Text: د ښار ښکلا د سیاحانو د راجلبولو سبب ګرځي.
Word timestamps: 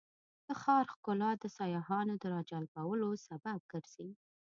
د 0.47 0.49
ښار 0.61 0.85
ښکلا 0.93 1.31
د 1.39 1.43
سیاحانو 1.57 2.13
د 2.21 2.23
راجلبولو 2.35 3.09
سبب 3.27 3.59
ګرځي. 3.71 4.09